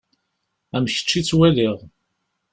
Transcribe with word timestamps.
Am 0.75 0.85
kečč 0.93 1.11
i 1.19 1.21
ttwaliɣ. 1.23 1.77